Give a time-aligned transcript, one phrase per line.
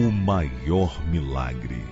[0.00, 1.84] O maior milagre.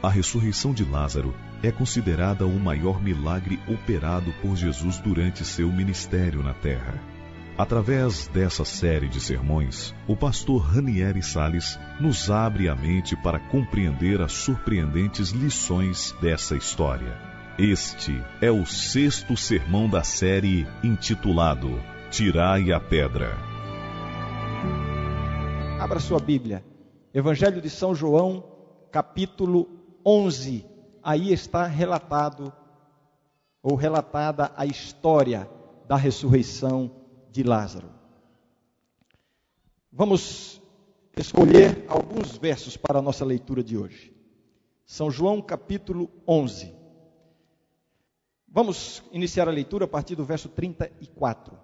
[0.00, 6.44] A ressurreição de Lázaro é considerada o maior milagre operado por Jesus durante seu ministério
[6.44, 6.94] na terra.
[7.58, 14.22] Através dessa série de sermões, o pastor Ranieri Sales nos abre a mente para compreender
[14.22, 17.18] as surpreendentes lições dessa história.
[17.58, 21.82] Este é o sexto sermão da série intitulado
[22.12, 23.36] Tirai a Pedra.
[25.80, 26.73] Abra sua Bíblia.
[27.14, 28.42] Evangelho de São João,
[28.90, 29.68] capítulo
[30.04, 30.66] 11.
[31.00, 32.52] Aí está relatado
[33.62, 35.48] ou relatada a história
[35.86, 36.90] da ressurreição
[37.30, 37.88] de Lázaro.
[39.92, 40.60] Vamos
[41.16, 44.12] escolher alguns versos para a nossa leitura de hoje.
[44.84, 46.74] São João capítulo 11.
[48.48, 51.56] Vamos iniciar a leitura a partir do verso 34.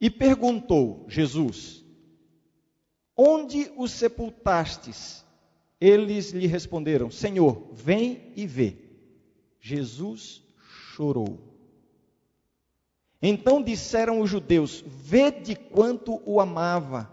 [0.00, 1.81] E perguntou Jesus:
[3.16, 5.24] Onde o sepultastes?
[5.80, 8.76] Eles lhe responderam: Senhor, vem e vê.
[9.60, 10.42] Jesus
[10.94, 11.38] chorou.
[13.20, 17.10] Então disseram os judeus: Vede quanto o amava.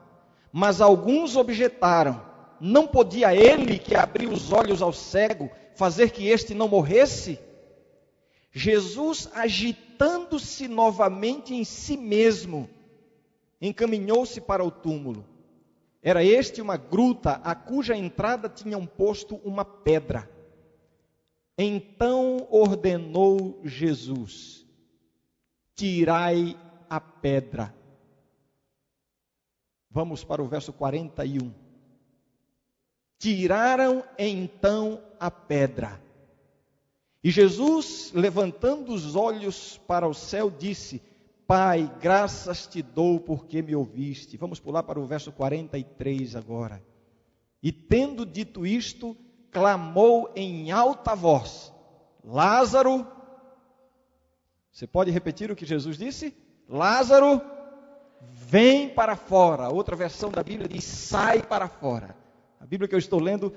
[0.52, 2.24] Mas alguns objetaram:
[2.60, 7.40] Não podia ele, que abriu os olhos ao cego, fazer que este não morresse?
[8.52, 12.68] Jesus, agitando-se novamente em si mesmo,
[13.62, 15.26] encaminhou-se para o túmulo.
[16.02, 20.30] Era este uma gruta a cuja entrada tinham posto uma pedra.
[21.58, 24.66] Então ordenou Jesus:
[25.76, 26.58] tirai
[26.90, 27.76] a pedra.
[29.92, 31.54] Vamos para o verso 41.
[33.18, 36.02] Tiraram então a pedra.
[37.22, 41.02] E Jesus, levantando os olhos para o céu, disse:
[41.50, 44.38] Pai, graças te dou porque me ouviste.
[44.38, 46.80] Vamos pular para o verso 43 agora.
[47.64, 49.18] E tendo dito isto,
[49.50, 51.74] clamou em alta voz:
[52.24, 53.04] Lázaro,
[54.72, 56.38] você pode repetir o que Jesus disse?
[56.68, 57.42] Lázaro,
[58.22, 59.70] vem para fora.
[59.70, 62.16] Outra versão da Bíblia diz: sai para fora.
[62.60, 63.52] A Bíblia que eu estou lendo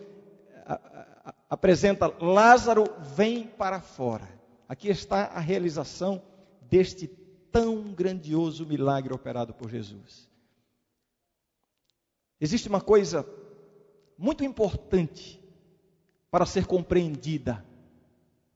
[1.47, 4.27] apresenta: Lázaro, vem para fora.
[4.67, 6.23] Aqui está a realização
[6.71, 7.07] deste
[7.53, 10.29] tão grandioso milagre operado por Jesus.
[12.41, 13.25] Existe uma coisa
[14.19, 15.41] muito importante
[16.31, 17.65] para ser compreendida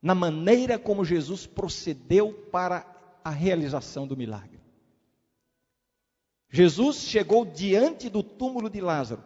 [0.00, 2.84] na maneira como Jesus procedeu para
[3.22, 4.60] a realização do milagre.
[6.48, 9.22] Jesus chegou diante do túmulo de Lázaro.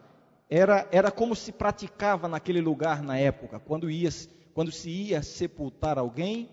[0.48, 4.08] Era, era como se praticava naquele lugar na época, quando, ia,
[4.52, 6.48] quando se ia sepultar alguém,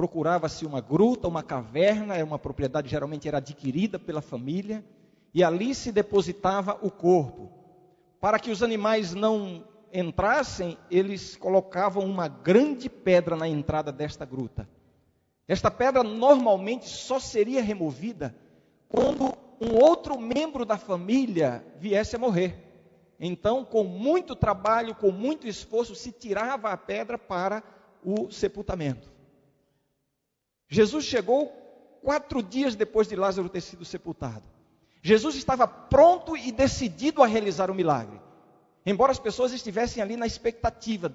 [0.00, 4.82] procurava-se uma gruta, uma caverna, era uma propriedade geralmente era adquirida pela família,
[5.34, 7.52] e ali se depositava o corpo,
[8.18, 9.62] para que os animais não
[9.92, 14.66] entrassem, eles colocavam uma grande pedra na entrada desta gruta.
[15.46, 18.34] Esta pedra normalmente só seria removida
[18.88, 22.56] quando um outro membro da família viesse a morrer.
[23.20, 27.62] Então, com muito trabalho, com muito esforço, se tirava a pedra para
[28.02, 29.19] o sepultamento.
[30.70, 31.52] Jesus chegou
[32.00, 34.44] quatro dias depois de Lázaro ter sido sepultado.
[35.02, 38.20] Jesus estava pronto e decidido a realizar o milagre.
[38.86, 41.12] Embora as pessoas estivessem ali na expectativa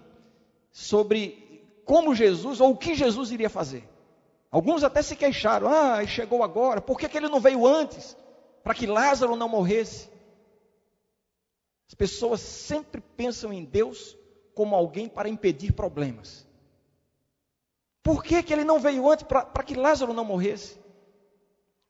[0.72, 3.88] sobre como Jesus ou o que Jesus iria fazer.
[4.52, 8.18] Alguns até se queixaram: ah, chegou agora, por que, que ele não veio antes?
[8.62, 10.10] Para que Lázaro não morresse.
[11.88, 14.18] As pessoas sempre pensam em Deus
[14.54, 16.45] como alguém para impedir problemas.
[18.06, 20.80] Por que, que ele não veio antes para que Lázaro não morresse?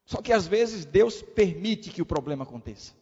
[0.05, 2.93] Só que às vezes Deus permite que o problema aconteça.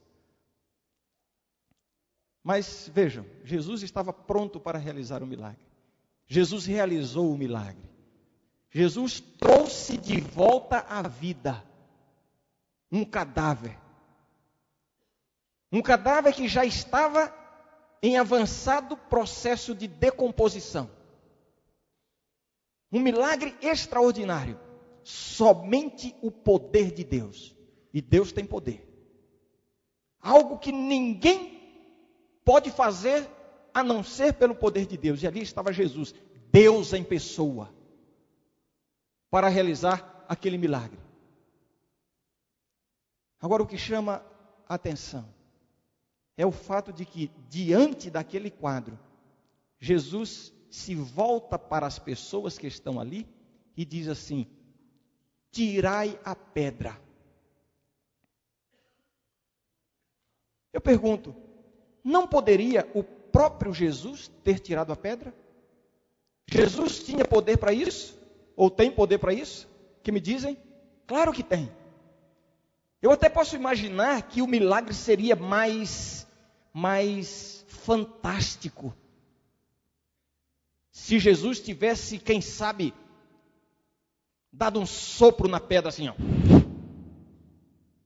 [2.43, 5.63] Mas vejam, Jesus estava pronto para realizar o milagre.
[6.25, 7.87] Jesus realizou o milagre.
[8.71, 11.63] Jesus trouxe de volta à vida
[12.91, 13.77] um cadáver.
[15.71, 17.31] Um cadáver que já estava
[18.01, 21.02] em avançado processo de decomposição.
[22.93, 24.59] Um milagre extraordinário.
[25.03, 27.55] Somente o poder de Deus.
[27.91, 28.87] E Deus tem poder.
[30.21, 31.59] Algo que ninguém
[32.45, 33.27] pode fazer
[33.73, 35.23] a não ser pelo poder de Deus.
[35.23, 36.13] E ali estava Jesus,
[36.51, 37.73] Deus em pessoa,
[39.29, 40.99] para realizar aquele milagre.
[43.41, 44.23] Agora, o que chama
[44.69, 45.27] a atenção
[46.37, 48.97] é o fato de que, diante daquele quadro,
[49.79, 53.27] Jesus se volta para as pessoas que estão ali
[53.77, 54.47] e diz assim:
[55.51, 56.99] Tirai a pedra.
[60.73, 61.35] Eu pergunto,
[62.03, 65.31] não poderia o próprio Jesus ter tirado a pedra?
[66.47, 68.17] Jesus tinha poder para isso?
[68.55, 69.69] Ou tem poder para isso?
[70.01, 70.57] Que me dizem?
[71.05, 71.71] Claro que tem.
[72.99, 76.27] Eu até posso imaginar que o milagre seria mais
[76.73, 78.91] mais fantástico.
[80.93, 82.93] Se Jesus tivesse, quem sabe,
[84.51, 86.13] dado um sopro na pedra assim, ó.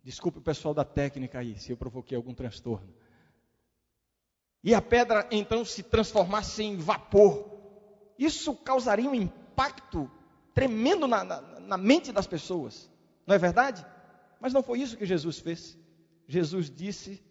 [0.01, 2.87] Desculpe o pessoal da técnica aí, se eu provoquei algum transtorno.
[4.63, 7.57] E a pedra então se transformasse em vapor.
[8.17, 10.09] Isso causaria um impacto
[10.53, 12.89] tremendo na, na, na mente das pessoas.
[13.27, 13.85] Não é verdade?
[14.39, 15.77] Mas não foi isso que Jesus fez.
[16.25, 17.21] Jesus disse: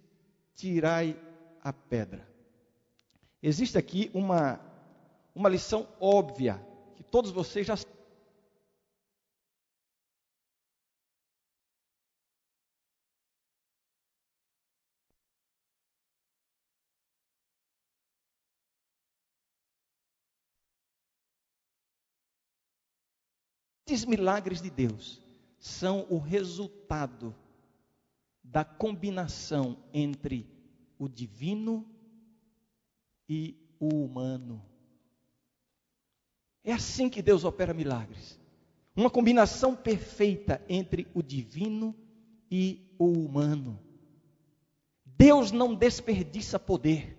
[0.54, 1.18] tirai
[1.62, 2.28] a pedra.
[3.42, 4.60] Existe aqui uma,
[5.36, 6.58] uma lição óbvia
[6.96, 7.76] que todos vocês já
[23.88, 25.22] Esses milagres de Deus
[25.60, 27.32] são o resultado
[28.42, 30.44] da combinação entre
[30.98, 31.88] o divino
[33.28, 34.75] e o humano.
[36.66, 38.38] É assim que Deus opera milagres.
[38.94, 41.94] Uma combinação perfeita entre o divino
[42.50, 43.80] e o humano.
[45.04, 47.16] Deus não desperdiça poder.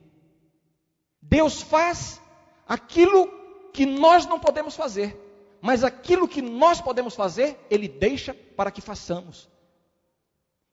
[1.20, 2.22] Deus faz
[2.68, 3.28] aquilo
[3.74, 5.28] que nós não podemos fazer
[5.62, 9.50] mas aquilo que nós podemos fazer, Ele deixa para que façamos.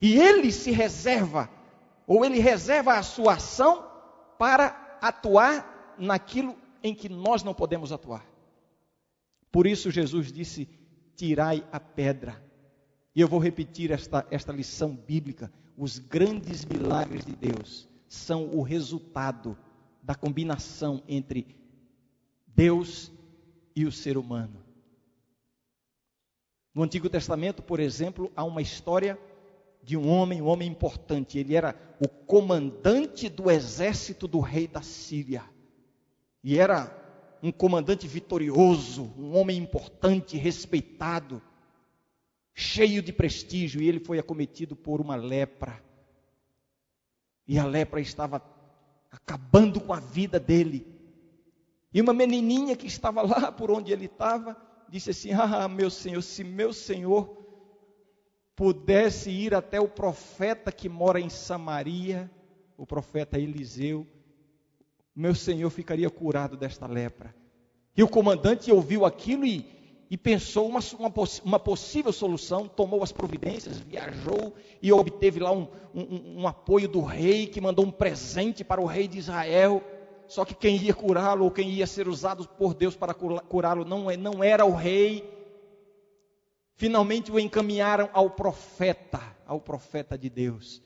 [0.01, 1.49] E Ele se reserva,
[2.07, 3.85] ou Ele reserva a sua ação
[4.39, 8.25] para atuar naquilo em que nós não podemos atuar.
[9.55, 10.69] Por isso Jesus disse:
[11.15, 12.45] tirai a pedra.
[13.15, 15.53] E eu vou repetir esta, esta lição bíblica.
[15.79, 19.57] Os grandes milagres de Deus são o resultado
[20.03, 21.57] da combinação entre
[22.49, 23.13] Deus
[23.77, 24.61] e o ser humano.
[26.75, 29.17] No Antigo Testamento, por exemplo, há uma história
[29.85, 31.39] de um homem, um homem importante.
[31.39, 35.45] Ele era o comandante do exército do rei da Síria.
[36.43, 37.04] E era
[37.45, 41.43] um comandante vitorioso, um homem importante, respeitado,
[42.55, 43.83] cheio de prestígio.
[43.83, 45.79] E ele foi acometido por uma lepra.
[47.47, 48.43] E a lepra estava
[49.11, 50.87] acabando com a vida dele.
[51.93, 54.57] E uma menininha que estava lá por onde ele estava,
[54.89, 57.45] disse assim: Ah, meu Senhor, se meu Senhor
[58.57, 62.31] pudesse ir até o profeta que mora em Samaria,
[62.75, 64.07] o profeta Eliseu,
[65.15, 67.35] meu Senhor ficaria curado desta lepra.
[67.97, 69.65] E o comandante ouviu aquilo e,
[70.11, 71.13] e pensou uma, uma,
[71.45, 77.01] uma, possível solução, tomou as providências, viajou e obteve lá um, um, um apoio do
[77.01, 79.83] rei, que mandou um presente para o rei de Israel.
[80.27, 84.11] Só que quem ia curá-lo, ou quem ia ser usado por Deus para curá-lo, não,
[84.11, 85.31] é, não era o rei.
[86.75, 90.83] Finalmente o encaminharam ao profeta, ao profeta de Deus.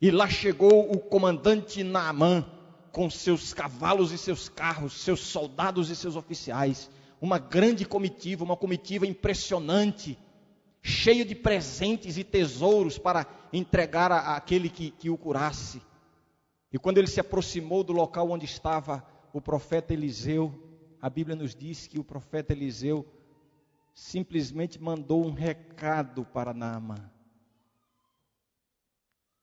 [0.00, 2.44] E lá chegou o comandante Naamã,
[2.94, 6.88] com seus cavalos e seus carros, seus soldados e seus oficiais.
[7.20, 10.16] Uma grande comitiva, uma comitiva impressionante,
[10.80, 15.82] cheio de presentes e tesouros para entregar àquele que, que o curasse.
[16.72, 20.54] E quando ele se aproximou do local onde estava o profeta Eliseu,
[21.02, 23.04] a Bíblia nos diz que o profeta Eliseu
[23.92, 27.10] simplesmente mandou um recado para Naamã.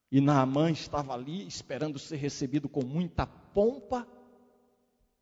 [0.09, 4.07] E Naamã estava ali esperando ser recebido com muita pompa,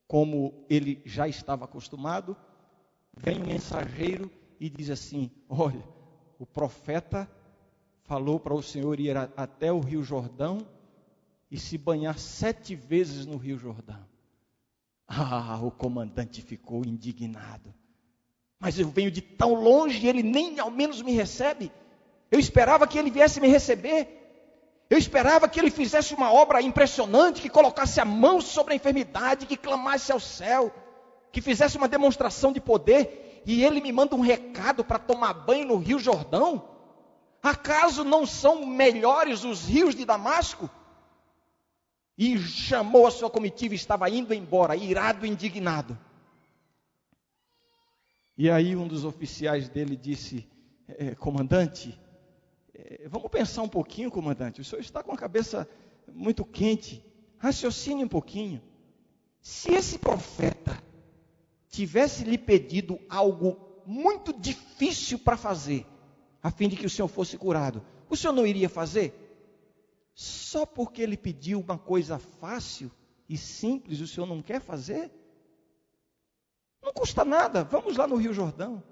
[0.07, 2.35] como ele já estava acostumado.
[3.15, 5.83] Vem um mensageiro e diz assim: Olha,
[6.37, 7.29] o profeta
[8.03, 10.65] falou para o Senhor ir até o Rio Jordão
[11.51, 14.03] e se banhar sete vezes no Rio Jordão.
[15.07, 17.73] Ah, o comandante ficou indignado.
[18.59, 21.71] Mas eu venho de tão longe e ele nem ao menos me recebe.
[22.29, 24.18] Eu esperava que ele viesse me receber.
[24.89, 29.45] Eu esperava que ele fizesse uma obra impressionante, que colocasse a mão sobre a enfermidade,
[29.45, 30.73] que clamasse ao céu,
[31.31, 33.41] que fizesse uma demonstração de poder.
[33.45, 36.67] E ele me manda um recado para tomar banho no Rio Jordão.
[37.41, 40.69] Acaso não são melhores os rios de Damasco?
[42.19, 45.97] e chamou a sua comitiva e estava indo embora, irado indignado.
[48.37, 50.45] E aí um dos oficiais dele disse:
[50.85, 51.97] é, Comandante,
[53.07, 54.61] vamos pensar um pouquinho, comandante.
[54.61, 55.67] O senhor está com a cabeça
[56.13, 57.03] muito quente.
[57.37, 58.61] Raciocine um pouquinho.
[59.41, 60.81] Se esse profeta
[61.69, 65.85] tivesse lhe pedido algo muito difícil para fazer,
[66.41, 69.13] a fim de que o senhor fosse curado, o senhor não iria fazer?
[70.13, 72.91] Só porque ele pediu uma coisa fácil
[73.27, 75.11] e simples, o senhor não quer fazer?
[76.81, 78.83] Não custa nada, vamos lá no Rio Jordão.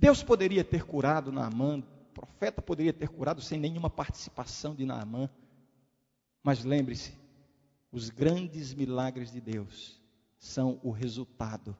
[0.00, 5.28] Deus poderia ter curado Naamã, o profeta poderia ter curado sem nenhuma participação de Naamã.
[6.42, 7.12] Mas lembre-se,
[7.92, 10.00] os grandes milagres de Deus
[10.38, 11.76] são o resultado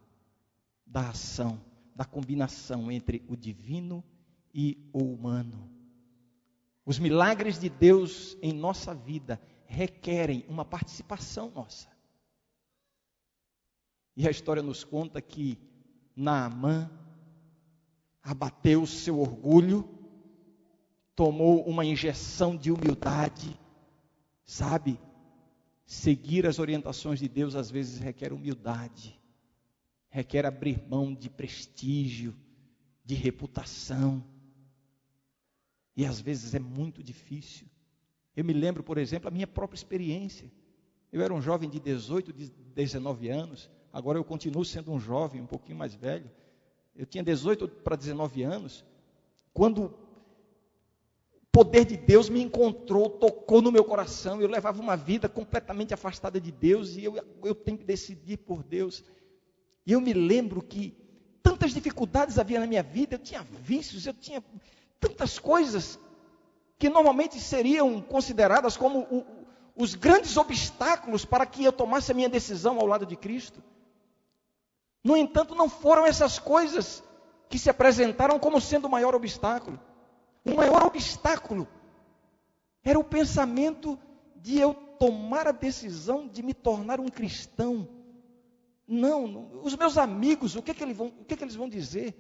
[0.84, 1.58] da ação,
[1.96, 4.04] da combinação entre o divino
[4.52, 5.70] e o humano.
[6.84, 11.88] Os milagres de Deus em nossa vida requerem uma participação nossa.
[14.14, 15.56] E a história nos conta que
[16.14, 16.90] Naamã
[18.22, 19.88] abateu seu orgulho,
[21.14, 23.58] tomou uma injeção de humildade,
[24.44, 24.98] sabe?
[25.84, 29.18] Seguir as orientações de Deus às vezes requer humildade,
[30.08, 32.34] requer abrir mão de prestígio,
[33.04, 34.24] de reputação.
[35.96, 37.66] E às vezes é muito difícil.
[38.36, 40.50] Eu me lembro, por exemplo, a minha própria experiência.
[41.12, 45.46] Eu era um jovem de 18, 19 anos, agora eu continuo sendo um jovem, um
[45.46, 46.30] pouquinho mais velho.
[46.94, 48.85] Eu tinha 18 para 19 anos,
[49.52, 49.94] quando o
[51.52, 54.40] poder de Deus me encontrou, tocou no meu coração.
[54.40, 58.62] Eu levava uma vida completamente afastada de Deus e eu, eu tenho que decidir por
[58.62, 59.02] Deus.
[59.87, 60.94] E eu me lembro que
[61.42, 64.42] tantas dificuldades havia na minha vida, eu tinha vícios, eu tinha
[64.99, 65.99] tantas coisas
[66.78, 69.26] que normalmente seriam consideradas como o,
[69.76, 73.62] os grandes obstáculos para que eu tomasse a minha decisão ao lado de Cristo.
[75.02, 77.02] No entanto, não foram essas coisas
[77.49, 79.80] que se apresentaram como sendo o maior obstáculo.
[80.45, 81.66] O maior obstáculo
[82.83, 83.99] era o pensamento
[84.37, 87.88] de eu tomar a decisão de me tornar um cristão.
[88.87, 92.11] Não, os meus amigos, o que, que, eles, vão, o que, que eles vão dizer?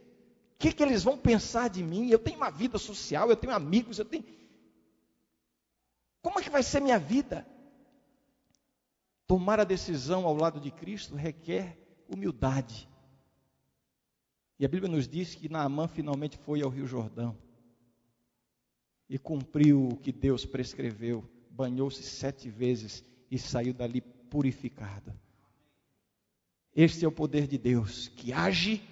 [0.54, 2.08] O que, que eles vão pensar de mim?
[2.08, 4.24] Eu tenho uma vida social, eu tenho amigos, eu tenho.
[6.22, 7.46] Como é que vai ser minha vida?
[9.26, 11.78] Tomar a decisão ao lado de Cristo requer
[12.10, 12.88] humildade.
[14.58, 17.36] E a Bíblia nos diz que Naamã finalmente foi ao Rio Jordão
[19.08, 25.12] e cumpriu o que Deus prescreveu, banhou-se sete vezes e saiu dali purificado.
[26.74, 28.82] Este é o poder de Deus que age,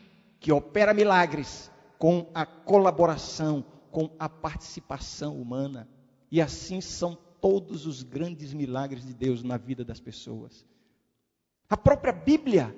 [0.41, 5.89] que opera milagres com a colaboração, com a participação humana.
[6.31, 10.67] E assim são todos os grandes milagres de Deus na vida das pessoas.
[11.69, 12.75] A própria Bíblia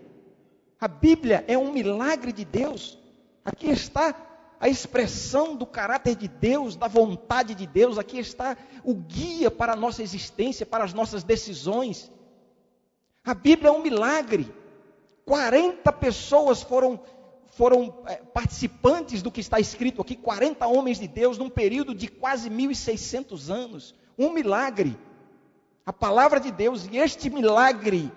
[0.80, 2.98] a Bíblia é um milagre de Deus.
[3.44, 4.14] Aqui está
[4.58, 7.98] a expressão do caráter de Deus, da vontade de Deus.
[7.98, 12.10] Aqui está o guia para a nossa existência, para as nossas decisões.
[13.22, 14.50] A Bíblia é um milagre.
[15.26, 16.98] 40 pessoas foram,
[17.48, 22.08] foram é, participantes do que está escrito aqui, 40 homens de Deus, num período de
[22.08, 23.94] quase 1.600 anos.
[24.18, 24.98] Um milagre.
[25.84, 28.10] A palavra de Deus, e este milagre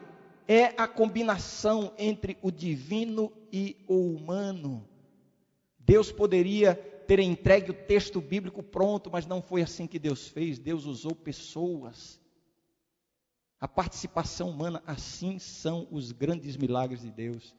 [0.48, 4.88] é a combinação entre o divino e o humano.
[5.80, 6.76] Deus poderia
[7.08, 10.58] ter entregue o texto bíblico pronto, mas não foi assim que Deus fez.
[10.58, 12.20] Deus usou pessoas.
[13.60, 17.56] A participação humana, assim são os grandes milagres de Deus.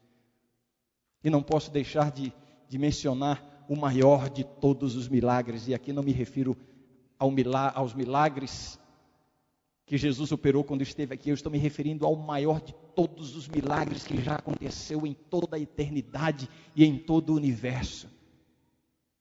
[1.23, 2.33] E não posso deixar de,
[2.69, 6.57] de mencionar o maior de todos os milagres, e aqui não me refiro
[7.19, 8.79] ao milagre, aos milagres
[9.87, 13.47] que Jesus operou quando esteve aqui, eu estou me referindo ao maior de todos os
[13.49, 18.09] milagres que já aconteceu em toda a eternidade e em todo o universo.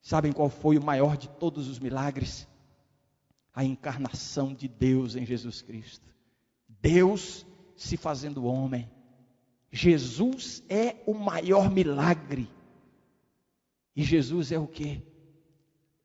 [0.01, 2.47] Sabem qual foi o maior de todos os milagres?
[3.53, 6.09] A encarnação de Deus em Jesus Cristo.
[6.81, 8.89] Deus se fazendo homem.
[9.71, 12.49] Jesus é o maior milagre.
[13.95, 15.01] E Jesus é o que?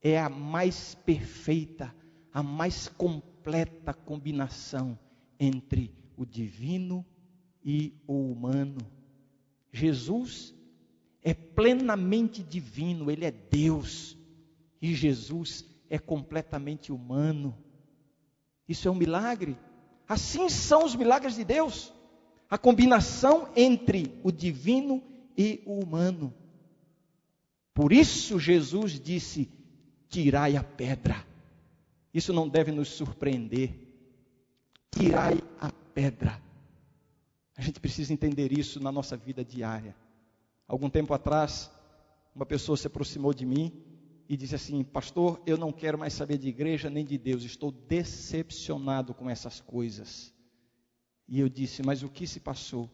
[0.03, 1.95] É a mais perfeita,
[2.33, 4.99] a mais completa completa combinação
[5.41, 7.05] entre o divino
[7.65, 8.79] e o humano.
[9.73, 10.55] Jesus
[11.23, 14.19] é plenamente divino, ele é Deus,
[14.83, 17.57] e Jesus é completamente humano.
[18.69, 19.57] Isso é um milagre.
[20.07, 21.91] Assim são os milagres de Deus.
[22.51, 25.03] A combinação entre o divino
[25.39, 26.35] e o humano.
[27.73, 29.51] Por isso Jesus disse:
[30.11, 31.28] Tirai a pedra.
[32.13, 33.75] Isso não deve nos surpreender.
[34.91, 36.41] Tirai a pedra.
[37.57, 39.95] A gente precisa entender isso na nossa vida diária.
[40.67, 41.71] Algum tempo atrás,
[42.35, 43.73] uma pessoa se aproximou de mim
[44.29, 47.73] e disse assim: Pastor, eu não quero mais saber de igreja nem de Deus, estou
[47.73, 50.33] decepcionado com essas coisas.
[51.27, 52.91] E eu disse: Mas o que se passou?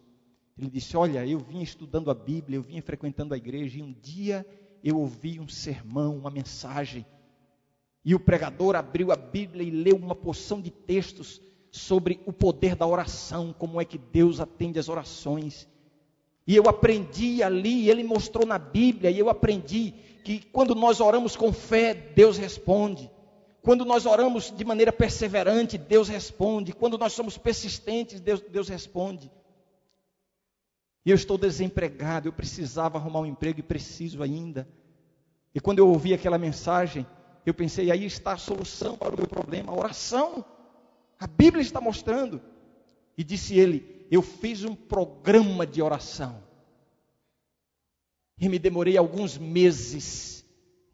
[0.56, 3.92] Ele disse: Olha, eu vim estudando a Bíblia, eu vim frequentando a igreja, e um
[3.92, 4.46] dia
[4.82, 7.04] eu ouvi um sermão, uma mensagem,
[8.04, 12.76] E o pregador abriu a Bíblia e leu uma porção de textos sobre o poder
[12.76, 15.66] da oração, como é que Deus atende as orações.
[16.46, 21.34] E eu aprendi ali, ele mostrou na Bíblia, e eu aprendi que quando nós oramos
[21.34, 23.10] com fé, Deus responde.
[23.62, 26.72] Quando nós oramos de maneira perseverante, Deus responde.
[26.74, 29.30] Quando nós somos persistentes, Deus, Deus responde.
[31.04, 34.68] E eu estou desempregado, eu precisava arrumar um emprego e preciso ainda.
[35.54, 37.06] E quando eu ouvi aquela mensagem,
[37.44, 40.44] eu pensei, aí está a solução para o meu problema, a oração.
[41.18, 42.40] A Bíblia está mostrando.
[43.16, 46.42] E disse ele: Eu fiz um programa de oração.
[48.38, 50.44] E me demorei alguns meses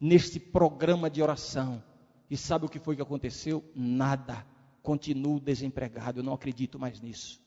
[0.00, 1.82] neste programa de oração.
[2.28, 3.64] E sabe o que foi que aconteceu?
[3.74, 4.46] Nada.
[4.82, 6.20] Continuo desempregado.
[6.20, 7.40] Eu não acredito mais nisso.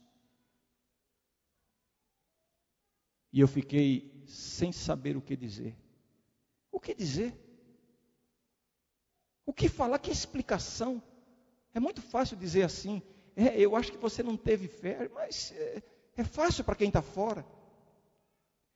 [3.31, 5.75] E eu fiquei sem saber o que dizer.
[6.71, 7.35] O que dizer?
[9.45, 9.99] O que falar?
[9.99, 11.01] Que explicação?
[11.73, 13.01] É muito fácil dizer assim.
[13.35, 15.81] É, eu acho que você não teve fé, mas é,
[16.17, 17.45] é fácil para quem está fora.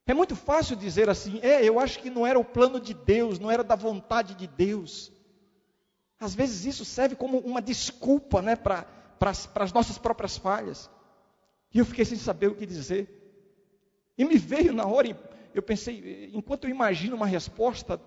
[0.06, 1.40] É muito fácil dizer assim.
[1.42, 4.48] É, eu acho que não era o plano de Deus, não era da vontade de
[4.48, 5.12] Deus.
[6.20, 8.86] Às vezes isso serve como uma desculpa né, para
[9.20, 10.90] as nossas próprias falhas.
[11.74, 13.14] E eu fiquei sem saber o que dizer.
[14.18, 15.16] E me veio na hora,
[15.54, 18.02] eu pensei, enquanto eu imagino uma resposta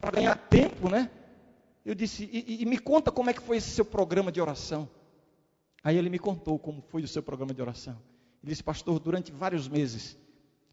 [0.00, 1.10] para ganhar tempo, né?
[1.84, 4.88] Eu disse, e, e, me conta como é que foi esse seu programa de oração.
[5.82, 7.96] Aí ele me contou como foi o seu programa de oração.
[8.42, 10.16] Ele disse, pastor, durante vários meses,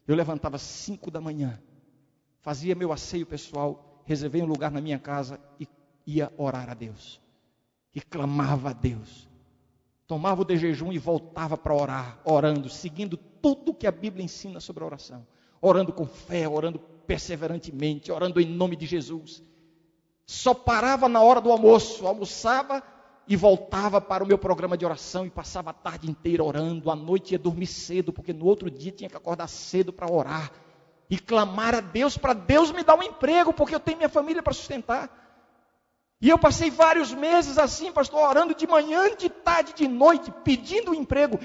[0.06, 1.60] eu levantava cinco da manhã,
[2.40, 5.66] fazia meu asseio pessoal, reservei um lugar na minha casa e
[6.06, 7.20] ia orar a Deus.
[7.94, 9.28] E clamava a Deus.
[10.06, 14.60] Tomava o de jejum e voltava para orar, orando, seguindo tudo que a Bíblia ensina
[14.60, 15.26] sobre a oração.
[15.60, 19.42] Orando com fé, orando perseverantemente, orando em nome de Jesus.
[20.28, 22.82] Só parava na hora do almoço, almoçava
[23.26, 26.90] e voltava para o meu programa de oração e passava a tarde inteira orando.
[26.90, 30.52] À noite ia dormir cedo, porque no outro dia tinha que acordar cedo para orar
[31.08, 34.42] e clamar a Deus para Deus me dar um emprego, porque eu tenho minha família
[34.42, 35.10] para sustentar.
[36.20, 40.90] E eu passei vários meses assim, pastor, orando de manhã, de tarde, de noite, pedindo
[40.90, 41.40] um emprego.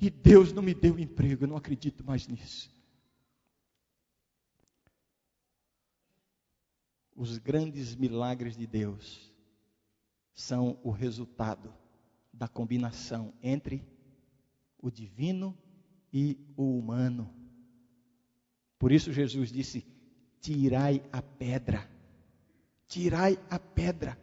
[0.00, 2.70] E Deus não me deu emprego, eu não acredito mais nisso.
[7.18, 9.34] Os grandes milagres de Deus
[10.32, 11.74] são o resultado
[12.32, 13.84] da combinação entre
[14.80, 15.58] o divino
[16.12, 17.28] e o humano.
[18.78, 19.84] Por isso Jesus disse:
[20.40, 21.90] Tirai a pedra.
[22.86, 24.16] Tirai a pedra.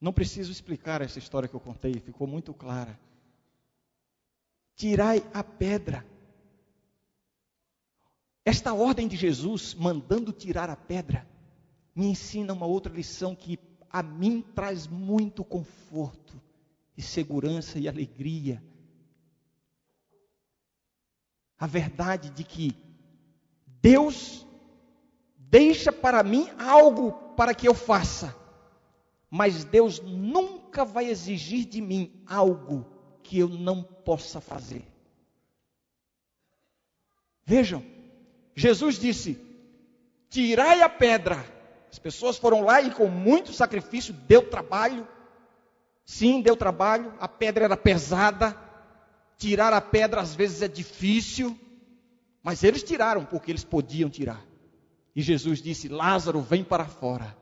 [0.00, 2.98] Não preciso explicar essa história que eu contei, ficou muito clara.
[4.74, 6.04] Tirai a pedra.
[8.44, 11.28] Esta ordem de Jesus, mandando tirar a pedra,
[11.94, 13.58] me ensina uma outra lição que
[13.90, 16.40] a mim traz muito conforto
[16.96, 18.62] e segurança e alegria.
[21.58, 22.74] A verdade de que
[23.66, 24.46] Deus
[25.36, 28.34] deixa para mim algo para que eu faça,
[29.28, 32.86] mas Deus nunca vai exigir de mim algo
[33.22, 34.84] que eu não possa fazer.
[37.44, 37.84] Vejam,
[38.54, 39.38] Jesus disse:
[40.28, 41.44] Tirai a pedra.
[41.90, 45.06] As pessoas foram lá e com muito sacrifício deu trabalho.
[46.04, 47.12] Sim, deu trabalho.
[47.18, 48.56] A pedra era pesada.
[49.36, 51.58] Tirar a pedra às vezes é difícil.
[52.42, 54.44] Mas eles tiraram porque eles podiam tirar.
[55.14, 57.36] E Jesus disse: Lázaro, vem para fora.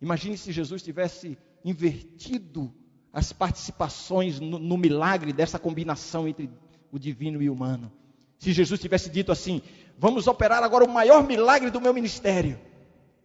[0.00, 2.72] Imagine se Jesus tivesse invertido
[3.12, 6.50] as participações no, no milagre dessa combinação entre
[6.92, 7.90] o divino e o humano.
[8.38, 9.62] Se Jesus tivesse dito assim:
[9.96, 12.58] Vamos operar agora o maior milagre do meu ministério.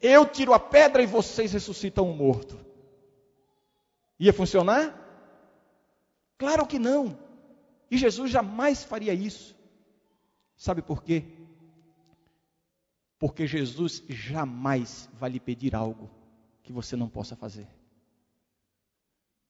[0.02, 2.58] Eu tiro a pedra e vocês ressuscitam o morto.
[4.20, 4.96] Ia funcionar?
[6.38, 7.18] Claro que não.
[7.92, 9.56] E Jesus jamais faria isso.
[10.56, 11.26] Sabe por quê?
[13.18, 16.10] Porque Jesus jamais vai lhe pedir algo
[16.64, 17.68] que você não possa fazer.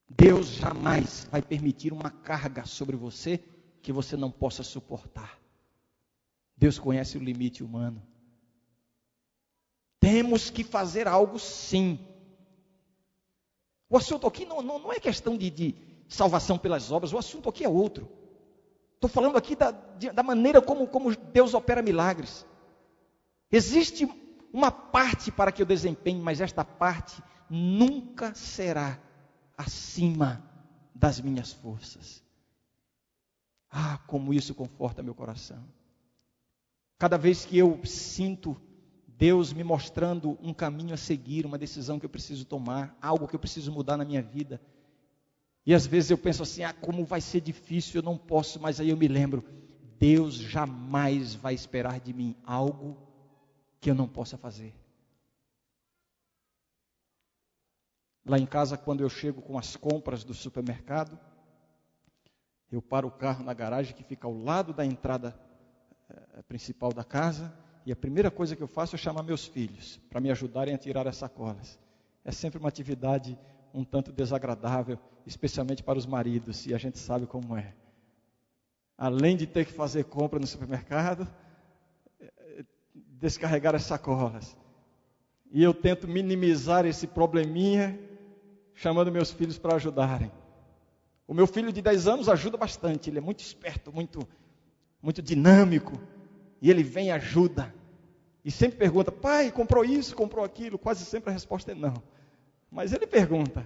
[0.10, 3.44] Deus jamais vai permitir uma carga sobre você
[3.82, 5.38] que você não possa suportar.
[6.60, 8.04] Deus conhece o limite humano.
[10.00, 11.98] Temos que fazer algo sim.
[13.90, 15.76] O assunto aqui não, não, não é questão de, de,
[16.10, 18.10] salvação pelas obras, o assunto aqui é outro.
[18.96, 22.46] Estou falando aqui da, da maneira como, como Deus opera milagres.
[23.50, 24.06] Existe
[24.52, 29.00] uma parte para que eu desempenhe, mas esta parte nunca será
[29.58, 30.44] acima
[30.94, 32.22] das minhas forças.
[33.72, 35.64] Ah, como isso conforta meu coração.
[37.00, 38.62] Cada vez que eu sinto
[39.20, 43.36] Deus me mostrando um caminho a seguir, uma decisão que eu preciso tomar, algo que
[43.36, 44.62] eu preciso mudar na minha vida.
[45.66, 48.80] E às vezes eu penso assim: ah, como vai ser difícil, eu não posso, mas
[48.80, 49.44] aí eu me lembro:
[50.00, 52.98] Deus jamais vai esperar de mim algo
[53.82, 54.74] que eu não possa fazer.
[58.26, 61.20] Lá em casa, quando eu chego com as compras do supermercado,
[62.72, 65.38] eu paro o carro na garagem que fica ao lado da entrada
[66.48, 67.54] principal da casa
[67.86, 70.78] e a primeira coisa que eu faço é chamar meus filhos para me ajudarem a
[70.78, 71.80] tirar as sacolas.
[72.24, 73.38] É sempre uma atividade
[73.74, 77.74] um tanto desagradável, especialmente para os maridos, e a gente sabe como é.
[78.98, 81.28] Além de ter que fazer compra no supermercado,
[82.20, 84.58] eh, descarregar as sacolas.
[85.52, 88.00] E eu tento minimizar esse probleminha
[88.74, 90.32] chamando meus filhos para ajudarem.
[91.28, 94.28] O meu filho de 10 anos ajuda bastante, ele é muito esperto, muito,
[95.02, 96.00] muito dinâmico,
[96.62, 97.74] e ele vem e ajuda.
[98.44, 100.78] E sempre pergunta: pai, comprou isso, comprou aquilo?
[100.78, 102.02] Quase sempre a resposta é não.
[102.72, 103.66] Mas ele pergunta.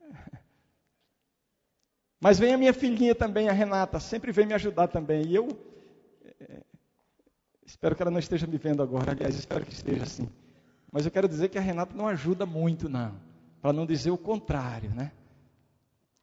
[2.20, 5.26] Mas vem a minha filhinha também, a Renata, sempre vem me ajudar também.
[5.26, 5.48] E eu
[6.40, 6.62] é,
[7.64, 10.28] espero que ela não esteja me vendo agora, aliás, espero que esteja assim.
[10.90, 13.26] Mas eu quero dizer que a Renata não ajuda muito, não
[13.66, 15.10] para não dizer o contrário, né?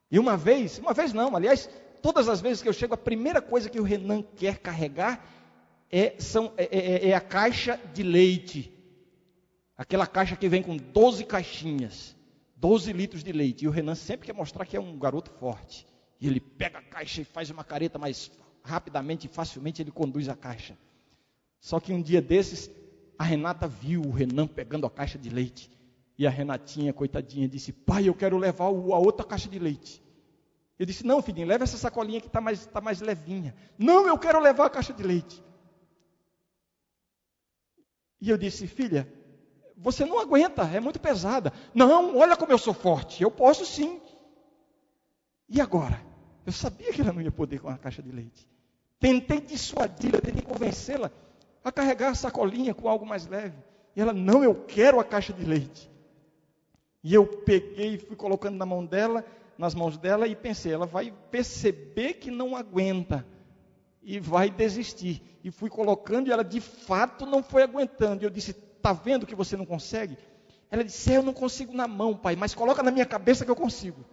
[0.09, 1.69] E uma vez, uma vez não, aliás,
[2.03, 5.25] todas as vezes que eu chego, a primeira coisa que o Renan quer carregar
[5.89, 8.69] é, são, é, é, é a caixa de leite.
[9.77, 12.13] Aquela caixa que vem com 12 caixinhas,
[12.57, 13.63] 12 litros de leite.
[13.63, 15.87] E o Renan sempre quer mostrar que é um garoto forte.
[16.19, 18.29] E ele pega a caixa e faz uma careta, mas
[18.61, 20.77] rapidamente e facilmente ele conduz a caixa.
[21.61, 22.69] Só que um dia desses,
[23.17, 25.71] a Renata viu o Renan pegando a caixa de leite.
[26.17, 30.02] E a Renatinha, coitadinha, disse: Pai, eu quero levar a outra caixa de leite.
[30.77, 33.55] Eu disse: Não, filhinho, leva essa sacolinha que está mais, tá mais levinha.
[33.77, 35.43] Não, eu quero levar a caixa de leite.
[38.19, 39.11] E eu disse: Filha,
[39.77, 41.51] você não aguenta, é muito pesada.
[41.73, 44.01] Não, olha como eu sou forte, eu posso sim.
[45.49, 46.01] E agora?
[46.45, 48.47] Eu sabia que ela não ia poder com a caixa de leite.
[48.99, 51.11] Tentei dissuadi-la, tentei convencê-la
[51.63, 53.57] a carregar a sacolinha com algo mais leve.
[53.95, 55.89] E ela, não, eu quero a caixa de leite.
[57.03, 59.25] E eu peguei e fui colocando na mão dela,
[59.57, 63.25] nas mãos dela e pensei, ela vai perceber que não aguenta
[64.01, 65.21] e vai desistir.
[65.43, 68.23] E fui colocando e ela de fato não foi aguentando.
[68.23, 70.17] E eu disse: "Tá vendo que você não consegue?"
[70.69, 73.55] Ela disse: "Eu não consigo na mão, pai, mas coloca na minha cabeça que eu
[73.55, 74.03] consigo."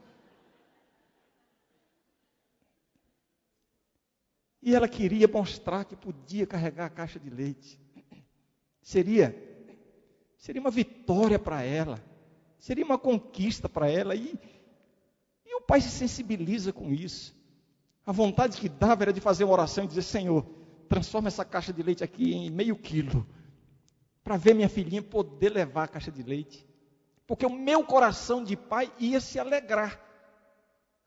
[4.63, 7.81] E ela queria mostrar que podia carregar a caixa de leite.
[8.83, 9.35] Seria
[10.37, 12.03] seria uma vitória para ela.
[12.59, 14.15] Seria uma conquista para ela.
[14.15, 14.39] E,
[15.61, 17.37] o pai se sensibiliza com isso.
[18.07, 20.45] A vontade que dava era de fazer uma oração e dizer: Senhor,
[20.89, 23.27] transforma essa caixa de leite aqui em meio quilo.
[24.25, 26.67] Para ver minha filhinha poder levar a caixa de leite.
[27.27, 30.01] Porque o meu coração de pai ia se alegrar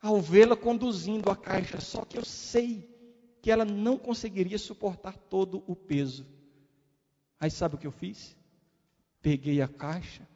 [0.00, 1.80] ao vê-la conduzindo a caixa.
[1.80, 2.88] Só que eu sei
[3.42, 6.26] que ela não conseguiria suportar todo o peso.
[7.38, 8.36] Aí sabe o que eu fiz?
[9.20, 10.26] Peguei a caixa,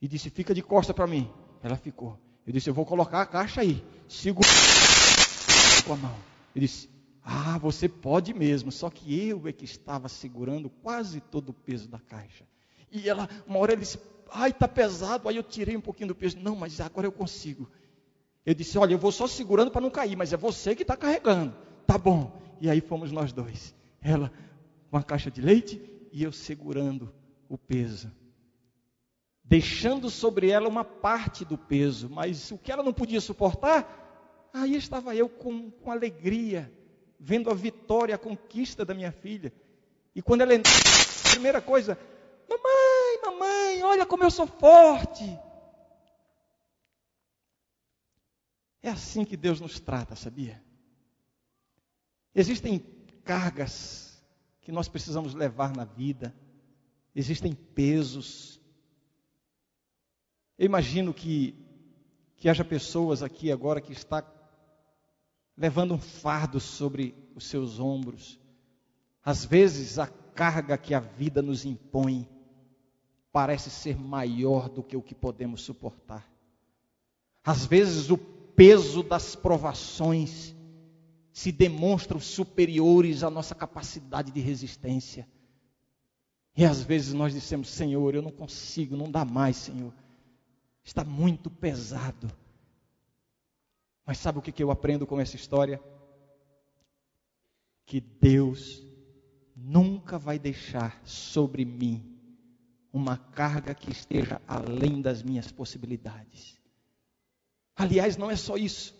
[0.00, 1.30] e disse: Fica de costa para mim.
[1.62, 2.18] Ela ficou.
[2.46, 3.84] Eu disse: Eu vou colocar a caixa aí.
[4.08, 4.48] Segura
[5.86, 6.16] com a mão.
[6.54, 6.88] Eu disse:
[7.22, 8.72] Ah, você pode mesmo.
[8.72, 12.44] Só que eu é que estava segurando quase todo o peso da caixa.
[12.90, 13.98] E ela, uma hora ela disse:
[14.30, 15.28] Ai, está pesado.
[15.28, 16.38] Aí eu tirei um pouquinho do peso.
[16.38, 17.70] Não, mas agora eu consigo.
[18.44, 20.96] Eu disse: Olha, eu vou só segurando para não cair, mas é você que está
[20.96, 21.54] carregando.
[21.86, 22.40] Tá bom.
[22.60, 23.74] E aí fomos nós dois.
[24.02, 24.32] Ela
[24.90, 25.80] com a caixa de leite
[26.12, 27.12] e eu segurando
[27.48, 28.10] o peso
[29.50, 34.76] deixando sobre ela uma parte do peso, mas o que ela não podia suportar, aí
[34.76, 36.72] estava eu com, com alegria,
[37.18, 39.52] vendo a vitória, a conquista da minha filha.
[40.14, 40.72] E quando ela entrou,
[41.26, 41.98] a primeira coisa,
[42.48, 45.36] mamãe, mamãe, olha como eu sou forte.
[48.80, 50.62] É assim que Deus nos trata, sabia?
[52.32, 52.78] Existem
[53.24, 54.22] cargas
[54.60, 56.32] que nós precisamos levar na vida,
[57.16, 58.59] existem pesos
[60.60, 61.54] eu imagino que,
[62.36, 64.22] que haja pessoas aqui agora que está
[65.56, 68.38] levando um fardo sobre os seus ombros.
[69.24, 72.28] Às vezes a carga que a vida nos impõe
[73.32, 76.30] parece ser maior do que o que podemos suportar.
[77.42, 80.54] Às vezes o peso das provações
[81.32, 85.26] se demonstram superiores à nossa capacidade de resistência.
[86.54, 89.94] E às vezes nós dissemos: Senhor, eu não consigo, não dá mais, Senhor
[90.90, 92.28] está muito pesado.
[94.04, 95.80] Mas sabe o que eu aprendo com essa história?
[97.86, 98.82] Que Deus
[99.54, 102.04] nunca vai deixar sobre mim
[102.92, 106.58] uma carga que esteja além das minhas possibilidades.
[107.76, 108.92] Aliás, não é só isso.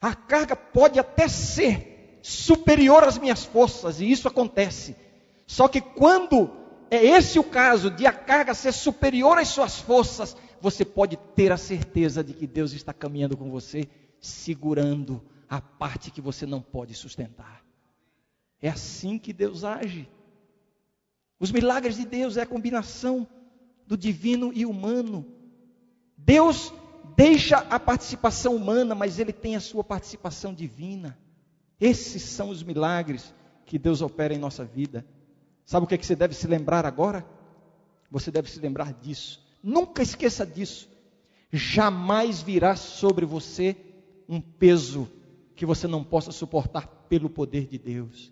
[0.00, 4.96] A carga pode até ser superior às minhas forças, e isso acontece.
[5.46, 6.50] Só que quando
[6.90, 11.52] é esse o caso de a carga ser superior às suas forças, você pode ter
[11.52, 13.86] a certeza de que Deus está caminhando com você,
[14.18, 17.62] segurando a parte que você não pode sustentar.
[18.62, 20.08] É assim que Deus age.
[21.38, 23.28] Os milagres de Deus é a combinação
[23.86, 25.26] do divino e humano.
[26.16, 26.72] Deus
[27.14, 31.18] deixa a participação humana, mas ele tem a sua participação divina.
[31.78, 33.34] Esses são os milagres
[33.66, 35.04] que Deus opera em nossa vida.
[35.66, 37.22] Sabe o que, é que você deve se lembrar agora?
[38.10, 39.43] Você deve se lembrar disso.
[39.66, 40.86] Nunca esqueça disso.
[41.50, 43.74] Jamais virá sobre você
[44.28, 45.10] um peso
[45.56, 48.30] que você não possa suportar pelo poder de Deus.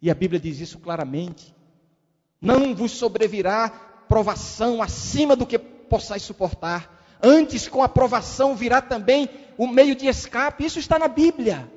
[0.00, 1.52] E a Bíblia diz isso claramente.
[2.40, 3.68] Não vos sobrevirá
[4.08, 7.18] provação acima do que possais suportar.
[7.20, 10.64] Antes, com a provação, virá também o meio de escape.
[10.64, 11.68] Isso está na Bíblia.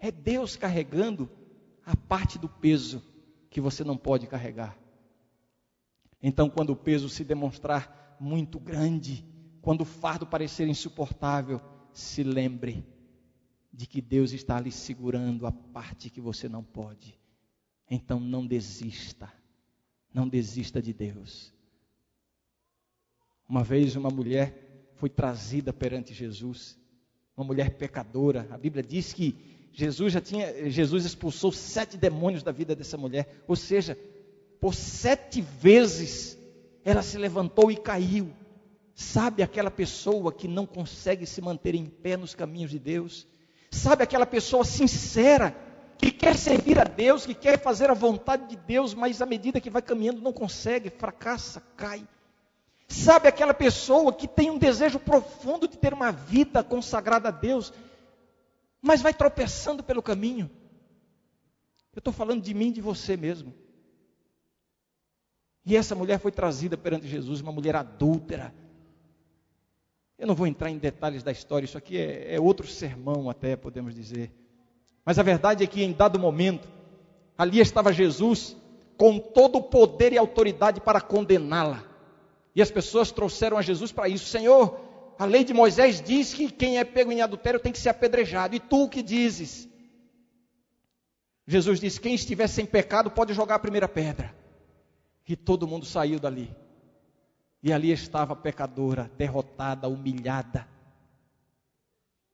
[0.00, 1.30] É Deus carregando
[1.86, 3.00] a parte do peso
[3.48, 4.76] que você não pode carregar.
[6.20, 9.24] Então, quando o peso se demonstrar muito grande,
[9.60, 11.60] quando o fardo parecer insuportável,
[11.92, 12.84] se lembre
[13.72, 17.18] de que Deus está ali segurando a parte que você não pode.
[17.90, 19.30] Então, não desista.
[20.12, 21.52] Não desista de Deus.
[23.48, 26.78] Uma vez uma mulher foi trazida perante Jesus,
[27.36, 28.48] uma mulher pecadora.
[28.50, 29.36] A Bíblia diz que
[29.72, 33.44] Jesus já tinha, Jesus expulsou sete demônios da vida dessa mulher.
[33.46, 33.98] Ou seja,
[34.60, 36.38] por sete vezes
[36.84, 38.32] ela se levantou e caiu.
[38.94, 43.26] Sabe aquela pessoa que não consegue se manter em pé nos caminhos de Deus?
[43.70, 45.56] Sabe aquela pessoa sincera
[45.98, 49.60] que quer servir a Deus, que quer fazer a vontade de Deus, mas à medida
[49.60, 52.06] que vai caminhando não consegue, fracassa, cai.
[52.86, 57.72] Sabe aquela pessoa que tem um desejo profundo de ter uma vida consagrada a Deus,
[58.80, 60.50] mas vai tropeçando pelo caminho.
[61.94, 63.54] Eu estou falando de mim, de você mesmo.
[65.64, 68.54] E essa mulher foi trazida perante Jesus, uma mulher adúltera.
[70.18, 73.56] Eu não vou entrar em detalhes da história, isso aqui é, é outro sermão, até
[73.56, 74.30] podemos dizer.
[75.04, 76.68] Mas a verdade é que em dado momento,
[77.36, 78.56] ali estava Jesus
[78.96, 81.82] com todo o poder e autoridade para condená-la.
[82.54, 84.78] E as pessoas trouxeram a Jesus para isso: Senhor,
[85.18, 88.54] a lei de Moisés diz que quem é pego em adultério tem que ser apedrejado.
[88.54, 89.68] E tu o que dizes?
[91.46, 94.43] Jesus disse: quem estiver sem pecado pode jogar a primeira pedra.
[95.26, 96.54] E todo mundo saiu dali.
[97.62, 100.68] E ali estava a pecadora, derrotada, humilhada,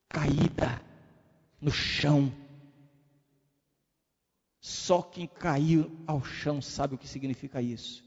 [0.09, 0.83] caída
[1.61, 2.33] no chão.
[4.61, 8.05] Só quem caiu ao chão sabe o que significa isso.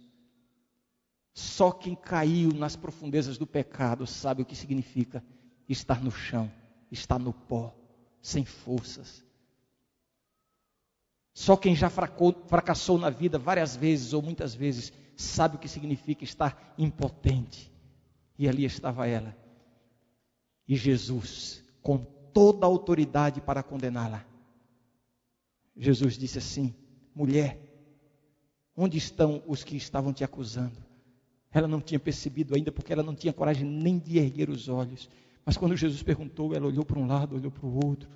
[1.34, 5.24] Só quem caiu nas profundezas do pecado sabe o que significa
[5.67, 6.52] estar no chão,
[6.91, 7.74] estar no pó,
[8.22, 9.26] sem forças.
[11.34, 16.24] Só quem já fracassou na vida várias vezes ou muitas vezes sabe o que significa
[16.24, 17.72] estar impotente.
[18.38, 19.36] E ali estava ela.
[20.67, 24.26] E Jesus, com toda a autoridade para condená-la,
[25.76, 26.74] Jesus disse assim:
[27.15, 27.60] mulher,
[28.76, 30.84] onde estão os que estavam te acusando?
[31.52, 35.10] Ela não tinha percebido ainda, porque ela não tinha coragem nem de erguer os olhos.
[35.46, 38.10] Mas quando Jesus perguntou, ela olhou para um lado, olhou para o outro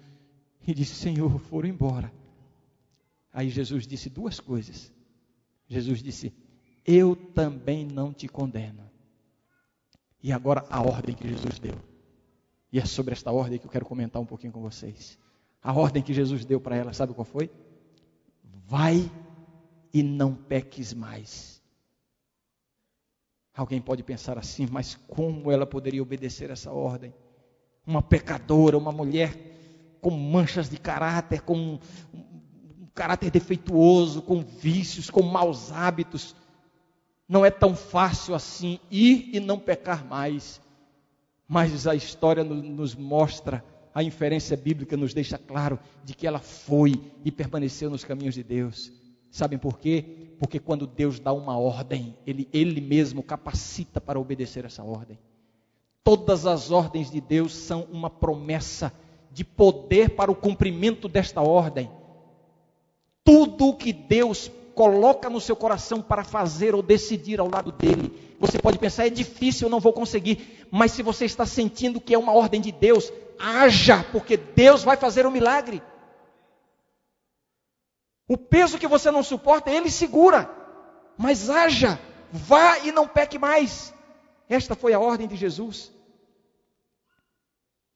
[0.66, 2.12] e disse: Senhor, foram embora.
[3.38, 4.92] Aí Jesus disse duas coisas.
[5.68, 6.34] Jesus disse:
[6.84, 8.90] Eu também não te condeno.
[10.24, 11.76] E agora a ordem que Jesus deu.
[12.74, 15.20] E é sobre esta ordem que eu quero comentar um pouquinho com vocês.
[15.62, 17.52] A ordem que Jesus deu para ela, sabe qual foi?
[18.66, 19.08] Vai
[19.94, 21.62] e não peques mais.
[23.54, 27.14] Alguém pode pensar assim, mas como ela poderia obedecer essa ordem?
[27.86, 29.58] Uma pecadora, uma mulher
[30.02, 31.80] com manchas de caráter, com um,
[32.98, 36.36] caráter defeituoso, com vícios, com maus hábitos.
[37.30, 40.60] Não é tão fácil assim ir e não pecar mais.
[41.48, 47.00] Mas a história nos mostra, a inferência bíblica nos deixa claro de que ela foi
[47.24, 48.92] e permaneceu nos caminhos de Deus.
[49.30, 50.34] Sabem por quê?
[50.40, 55.20] Porque quando Deus dá uma ordem, ele, ele mesmo capacita para obedecer essa ordem.
[56.04, 58.92] Todas as ordens de Deus são uma promessa
[59.32, 61.92] de poder para o cumprimento desta ordem.
[63.28, 68.38] Tudo o que Deus coloca no seu coração para fazer ou decidir ao lado dele,
[68.40, 70.66] você pode pensar, é difícil, eu não vou conseguir.
[70.72, 74.96] Mas se você está sentindo que é uma ordem de Deus, haja, porque Deus vai
[74.96, 75.84] fazer um milagre.
[78.30, 80.50] O peso que você não suporta, ele segura.
[81.18, 82.00] Mas haja,
[82.32, 83.94] vá e não peque mais.
[84.48, 85.92] Esta foi a ordem de Jesus.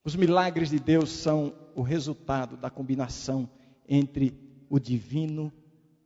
[0.04, 3.50] Os milagres de Deus são o resultado da combinação
[3.88, 5.51] entre o divino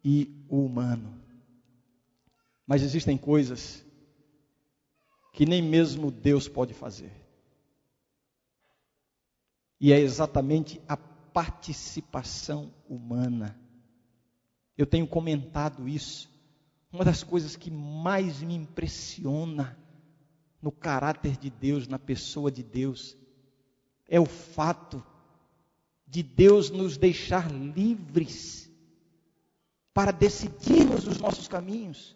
[0.04, 1.22] e o humano.
[2.66, 3.86] Mas existem coisas
[5.32, 7.12] que nem mesmo Deus pode fazer.
[9.80, 13.56] E é exatamente a participação humana.
[14.76, 16.28] Eu tenho comentado isso.
[16.92, 19.78] Uma das coisas que mais me impressiona
[20.60, 23.16] no caráter de Deus, na pessoa de Deus,
[24.08, 25.06] é o fato
[26.16, 28.72] de Deus nos deixar livres
[29.94, 32.16] para decidirmos os nossos caminhos.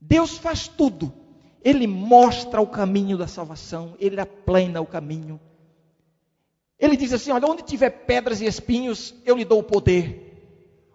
[0.00, 1.12] Deus faz tudo.
[1.64, 5.40] Ele mostra o caminho da salvação, ele aplana o caminho.
[6.78, 10.28] Ele diz assim: Olha, onde tiver pedras e espinhos, eu lhe dou o poder.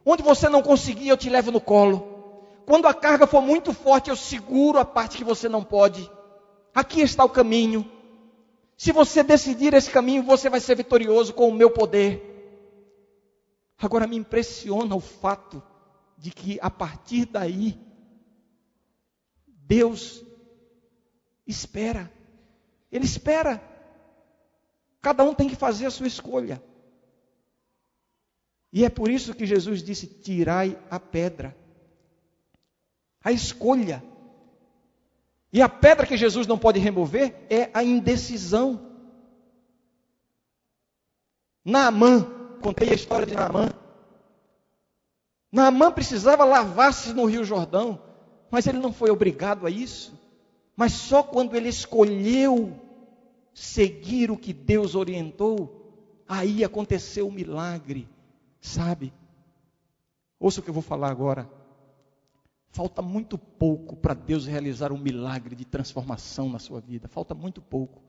[0.05, 2.61] Onde você não conseguir, eu te levo no colo.
[2.65, 6.09] Quando a carga for muito forte, eu seguro a parte que você não pode.
[6.73, 7.89] Aqui está o caminho.
[8.77, 12.35] Se você decidir esse caminho, você vai ser vitorioso com o meu poder.
[13.79, 15.61] Agora me impressiona o fato
[16.15, 17.79] de que a partir daí,
[19.47, 20.23] Deus
[21.45, 22.11] espera.
[22.91, 23.61] Ele espera.
[25.01, 26.61] Cada um tem que fazer a sua escolha.
[28.71, 31.57] E é por isso que Jesus disse: tirai a pedra.
[33.23, 34.03] A escolha
[35.57, 38.79] e a pedra que Jesus não pode remover é a indecisão.
[41.65, 42.21] Naamã,
[42.61, 43.73] contei a história de Naamã.
[45.51, 47.99] Naamã precisava lavar-se no Rio Jordão,
[48.51, 50.13] mas ele não foi obrigado a isso.
[50.75, 52.79] Mas só quando ele escolheu
[53.51, 58.07] seguir o que Deus orientou, aí aconteceu o milagre,
[58.61, 59.11] sabe?
[60.39, 61.56] Ouça o que eu vou falar agora.
[62.77, 67.07] Falta muito pouco para Deus realizar um milagre de transformação na sua vida.
[67.07, 68.03] Falta muito pouco.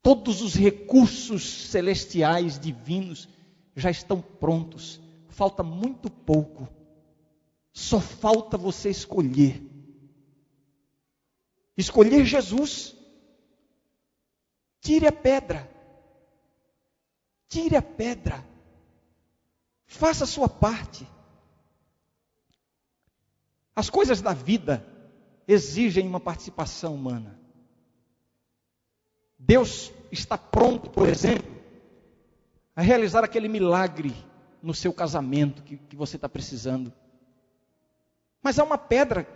[0.00, 3.28] Todos os recursos celestiais, divinos,
[3.74, 5.00] já estão prontos.
[5.26, 6.68] Falta muito pouco.
[7.72, 9.60] Só falta você escolher.
[11.76, 12.94] Escolher Jesus.
[14.80, 15.68] Tire a pedra.
[17.48, 18.46] Tire a pedra.
[19.84, 21.04] Faça a sua parte.
[23.74, 24.86] As coisas da vida
[25.46, 27.38] exigem uma participação humana.
[29.38, 31.52] Deus está pronto, por exemplo,
[32.74, 34.14] a realizar aquele milagre
[34.62, 36.92] no seu casamento que, que você está precisando.
[38.42, 39.28] Mas há uma pedra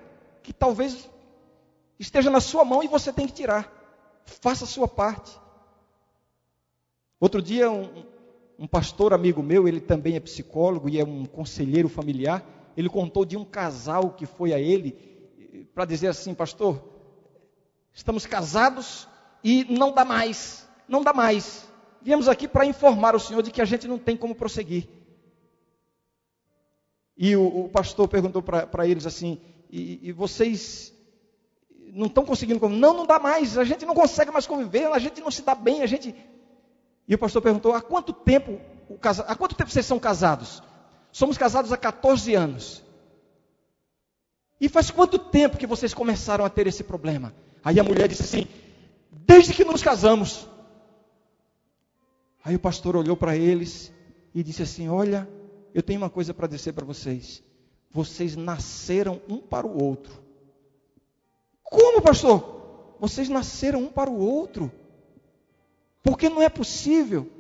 [0.43, 1.09] que talvez
[1.99, 3.71] esteja na sua mão e você tem que tirar.
[4.25, 5.39] Faça a sua parte.
[7.21, 8.05] Outro dia, um,
[8.59, 12.45] um pastor amigo meu, ele também é psicólogo e é um conselheiro familiar,
[12.79, 14.93] ele contou de um casal que foi a ele
[15.75, 16.81] para dizer assim, pastor,
[17.93, 19.09] estamos casados
[19.43, 21.69] e não dá mais, não dá mais.
[22.01, 24.89] Viemos aqui para informar o senhor de que a gente não tem como prosseguir.
[27.17, 30.95] E o, o pastor perguntou para eles assim: e, e vocês
[31.93, 32.81] não estão conseguindo conviver?
[32.81, 35.57] Não, não dá mais, a gente não consegue mais conviver, a gente não se dá
[35.57, 36.15] bem, a gente.
[37.09, 38.61] E o pastor perguntou: há quanto tempo,
[39.27, 40.63] há quanto tempo vocês são casados?
[41.13, 42.85] Somos casados há 14 anos.
[44.61, 47.33] E faz quanto tempo que vocês começaram a ter esse problema?
[47.63, 48.47] Aí a mulher disse assim:
[49.11, 50.49] Desde que nos casamos.
[52.45, 53.93] Aí o pastor olhou para eles
[54.35, 55.29] e disse assim: Olha,
[55.75, 57.43] eu tenho uma coisa para dizer para vocês.
[57.91, 60.13] Vocês nasceram um para o outro.
[61.63, 62.97] Como, pastor?
[62.99, 64.73] Vocês nasceram um para o outro.
[66.03, 67.31] Porque não é possível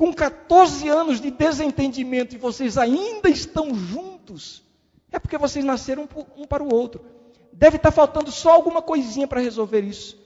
[0.00, 4.64] com 14 anos de desentendimento e vocês ainda estão juntos,
[5.12, 6.08] é porque vocês nasceram
[6.38, 7.04] um para o outro.
[7.52, 10.18] Deve estar faltando só alguma coisinha para resolver isso.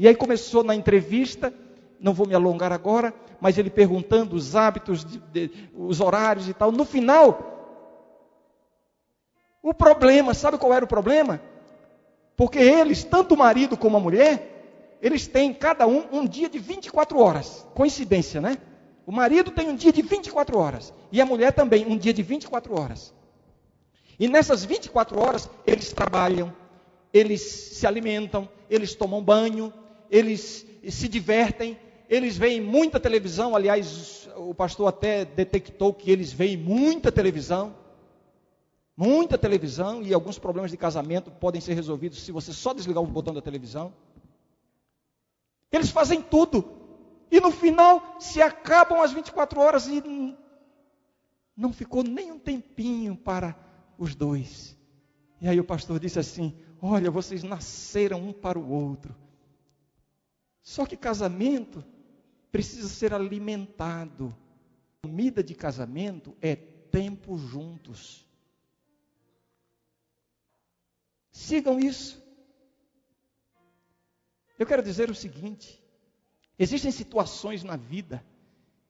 [0.00, 1.54] E aí começou na entrevista,
[2.00, 6.52] não vou me alongar agora, mas ele perguntando os hábitos, de, de, os horários e
[6.52, 6.72] tal.
[6.72, 7.86] No final,
[9.62, 11.40] o problema, sabe qual era o problema?
[12.36, 16.58] Porque eles, tanto o marido como a mulher, eles têm cada um um dia de
[16.58, 17.64] 24 horas.
[17.76, 18.58] Coincidência, né?
[19.06, 20.92] O marido tem um dia de 24 horas.
[21.10, 23.14] E a mulher também, um dia de 24 horas.
[24.18, 26.54] E nessas 24 horas, eles trabalham,
[27.12, 29.72] eles se alimentam, eles tomam banho,
[30.10, 31.78] eles se divertem,
[32.08, 33.56] eles veem muita televisão.
[33.56, 37.74] Aliás, o pastor até detectou que eles veem muita televisão.
[38.96, 43.06] Muita televisão e alguns problemas de casamento podem ser resolvidos se você só desligar o
[43.06, 43.94] botão da televisão.
[45.72, 46.79] Eles fazem tudo
[47.30, 50.36] e no final se acabam as 24 horas e
[51.56, 53.56] Não ficou nem um tempinho para
[53.96, 54.76] os dois.
[55.40, 59.14] E aí o pastor disse assim: Olha, vocês nasceram um para o outro.
[60.62, 61.84] Só que casamento
[62.50, 64.36] precisa ser alimentado.
[65.02, 68.26] Comida de casamento é tempo juntos.
[71.30, 72.20] Sigam isso.
[74.58, 75.82] Eu quero dizer o seguinte:
[76.62, 78.22] existem situações na vida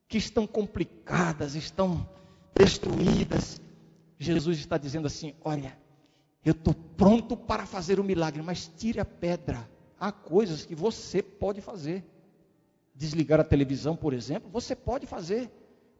[0.09, 2.07] que estão complicadas, estão
[2.53, 3.61] destruídas.
[4.19, 5.79] Jesus está dizendo assim: Olha,
[6.45, 9.71] eu estou pronto para fazer o milagre, mas tire a pedra.
[9.99, 12.05] Há coisas que você pode fazer.
[12.93, 15.49] Desligar a televisão, por exemplo, você pode fazer.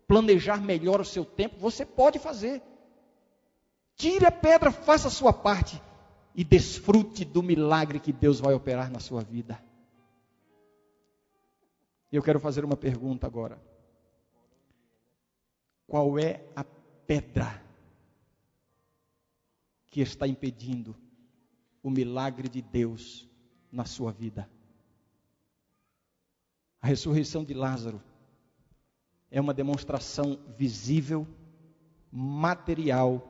[0.09, 2.61] Planejar melhor o seu tempo, você pode fazer.
[3.95, 5.81] Tire a pedra, faça a sua parte
[6.35, 9.70] e desfrute do milagre que Deus vai operar na sua vida.
[12.11, 13.61] Eu quero fazer uma pergunta agora.
[15.87, 17.63] Qual é a pedra
[19.87, 20.97] que está impedindo
[21.83, 23.29] o milagre de Deus
[23.71, 24.49] na sua vida?
[26.81, 28.03] A ressurreição de Lázaro
[29.31, 31.27] é uma demonstração visível,
[32.11, 33.27] material,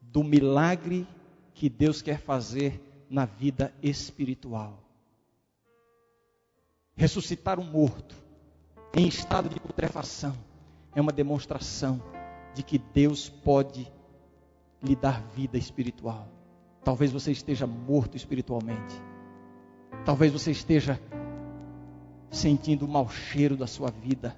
[0.00, 1.06] do milagre
[1.54, 4.81] que Deus quer fazer na vida espiritual.
[6.96, 8.14] Ressuscitar um morto
[8.94, 10.34] em estado de putrefação
[10.94, 12.02] é uma demonstração
[12.54, 13.90] de que Deus pode
[14.82, 16.28] lhe dar vida espiritual.
[16.84, 18.94] Talvez você esteja morto espiritualmente.
[20.04, 21.00] Talvez você esteja
[22.30, 24.36] sentindo o mau cheiro da sua vida,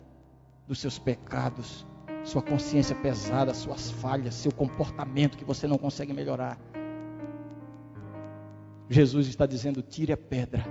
[0.66, 1.86] dos seus pecados,
[2.22, 6.58] sua consciência pesada, suas falhas, seu comportamento que você não consegue melhorar.
[8.88, 10.64] Jesus está dizendo: tire a pedra.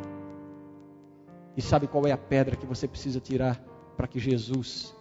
[1.56, 3.62] E sabe qual é a pedra que você precisa tirar
[3.95, 4.95] para que Jesus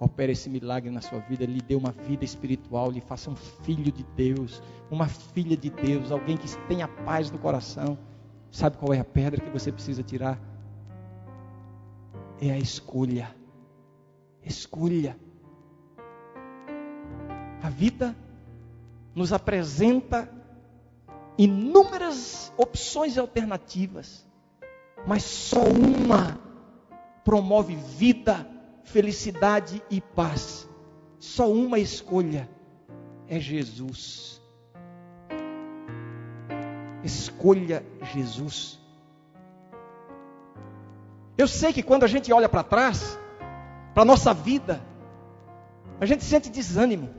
[0.00, 3.90] opere esse milagre na sua vida, lhe dê uma vida espiritual, lhe faça um filho
[3.90, 7.98] de Deus, uma filha de Deus, alguém que tenha paz no coração.
[8.50, 10.40] Sabe qual é a pedra que você precisa tirar?
[12.40, 13.34] É a escolha.
[14.42, 15.18] Escolha.
[17.60, 18.16] A vida
[19.14, 20.32] nos apresenta
[21.36, 24.27] inúmeras opções e alternativas,
[25.06, 26.38] mas só uma
[27.24, 28.46] promove vida
[28.84, 30.68] felicidade e paz.
[31.18, 32.48] Só uma escolha
[33.26, 34.40] é Jesus.
[37.04, 37.84] Escolha
[38.14, 38.78] Jesus.
[41.36, 43.18] Eu sei que quando a gente olha para trás,
[43.94, 44.80] para a nossa vida,
[46.00, 47.10] a gente sente desânimo.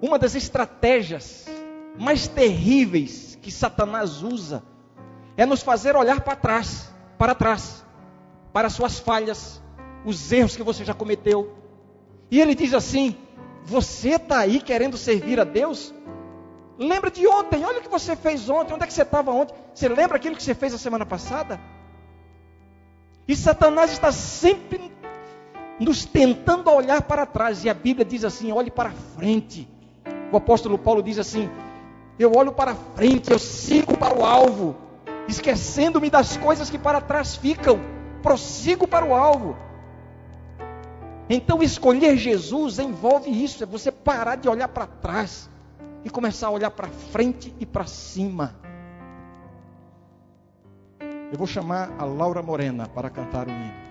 [0.00, 1.46] Uma das estratégias
[1.98, 4.62] mais terríveis que Satanás usa
[5.36, 7.84] é nos fazer olhar para trás, para trás,
[8.52, 9.62] para suas falhas,
[10.04, 11.54] os erros que você já cometeu.
[12.30, 13.16] E ele diz assim:
[13.64, 15.92] Você está aí querendo servir a Deus?
[16.78, 19.54] Lembra de ontem, olha o que você fez ontem, onde é que você estava ontem?
[19.72, 21.60] Você lembra aquilo que você fez a semana passada?
[23.26, 24.92] E Satanás está sempre
[25.78, 29.68] nos tentando olhar para trás, e a Bíblia diz assim: olhe para frente.
[30.32, 31.48] O apóstolo Paulo diz assim:
[32.18, 34.76] Eu olho para frente, eu sigo para o alvo,
[35.28, 37.80] esquecendo-me das coisas que para trás ficam,
[38.22, 39.56] prossigo para o alvo.
[41.28, 45.48] Então, escolher Jesus envolve isso, é você parar de olhar para trás
[46.04, 48.54] e começar a olhar para frente e para cima.
[51.32, 53.84] Eu vou chamar a Laura Morena para cantar o hino.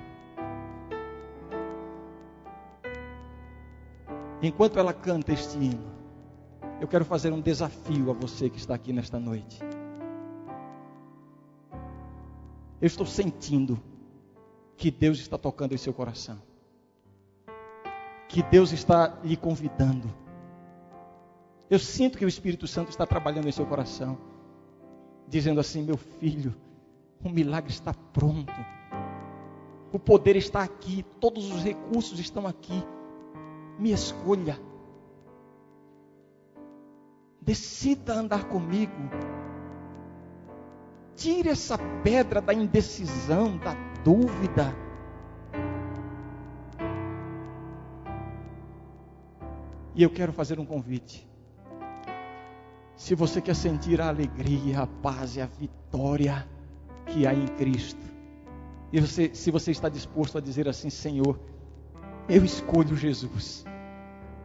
[4.42, 5.92] Enquanto ela canta este hino,
[6.80, 9.60] eu quero fazer um desafio a você que está aqui nesta noite.
[12.84, 13.82] Eu estou sentindo
[14.78, 16.40] que Deus está tocando em seu coração
[18.34, 20.12] que Deus está lhe convidando.
[21.70, 24.18] Eu sinto que o Espírito Santo está trabalhando em seu coração,
[25.28, 26.56] dizendo assim: meu filho,
[27.24, 28.52] o milagre está pronto,
[29.92, 32.84] o poder está aqui, todos os recursos estão aqui.
[33.78, 34.60] Me escolha,
[37.40, 38.92] decida andar comigo.
[41.16, 44.76] Tire essa pedra da indecisão, da dúvida
[49.96, 51.28] E eu quero fazer um convite.
[52.96, 56.48] Se você quer sentir a alegria, a paz e a vitória
[57.06, 58.02] que há em Cristo,
[58.92, 61.40] e você, se você está disposto a dizer assim, Senhor,
[62.30, 63.66] eu escolho Jesus,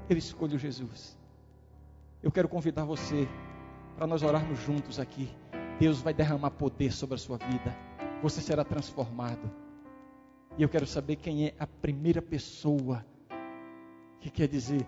[0.09, 1.17] eu escolho Jesus.
[2.23, 3.29] Eu quero convidar você
[3.97, 5.31] para nós orarmos juntos aqui.
[5.79, 7.77] Deus vai derramar poder sobre a sua vida.
[8.23, 9.51] Você será transformado.
[10.57, 13.05] E eu quero saber quem é a primeira pessoa
[14.21, 14.85] que quer dizer: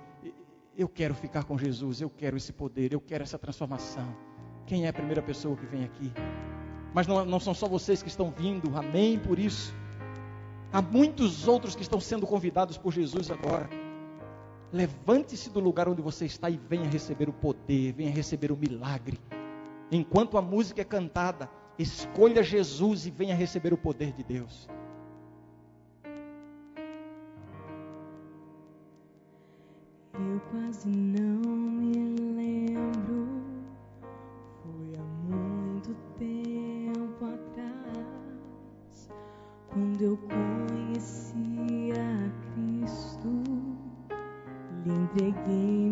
[0.76, 4.16] eu quero ficar com Jesus, eu quero esse poder, eu quero essa transformação.
[4.66, 6.12] Quem é a primeira pessoa que vem aqui?
[6.92, 9.74] Mas não, não são só vocês que estão vindo, amém por isso.
[10.72, 13.68] Há muitos outros que estão sendo convidados por Jesus agora.
[14.72, 19.18] Levante-se do lugar onde você está e venha receber o poder, venha receber o milagre.
[19.92, 24.68] Enquanto a música é cantada, escolha Jesus e venha receber o poder de Deus.
[30.14, 31.92] Eu quase não me
[32.36, 33.26] lembro,
[34.62, 35.02] foi há
[35.34, 39.10] muito tempo atrás,
[39.72, 43.42] quando eu conheci a Cristo,
[44.84, 45.89] lhe entreguei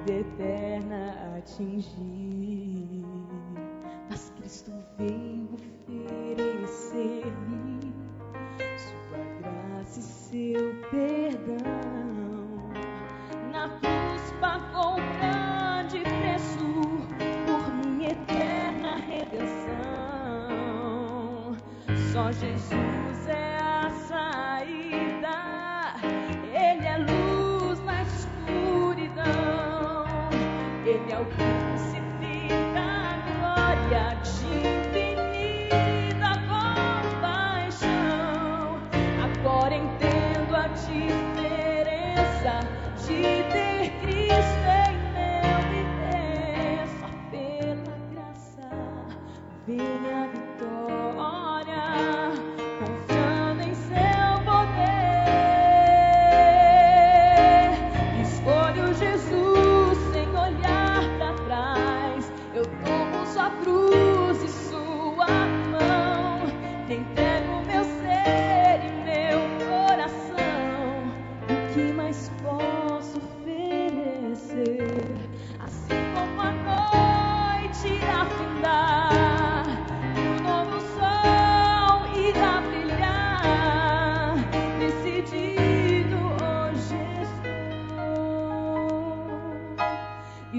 [0.00, 3.04] vida eterna atingir.
[4.08, 5.29] Mas Cristo veio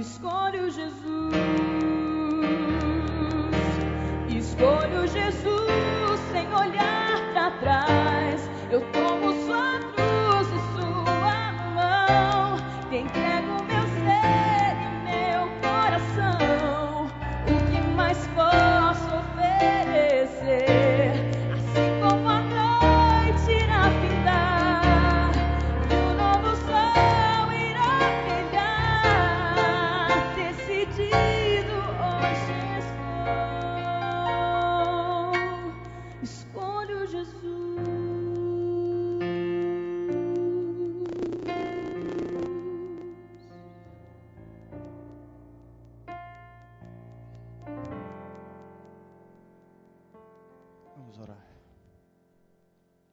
[0.02, 1.11] Escolho Jesus.